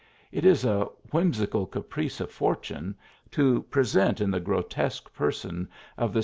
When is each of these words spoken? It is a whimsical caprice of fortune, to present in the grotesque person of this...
It 0.31 0.45
is 0.45 0.65
a 0.65 0.85
whimsical 1.11 1.67
caprice 1.67 2.19
of 2.19 2.31
fortune, 2.31 2.95
to 3.29 3.61
present 3.69 4.19
in 4.19 4.31
the 4.31 4.39
grotesque 4.39 5.13
person 5.13 5.69
of 5.95 6.11
this... 6.11 6.19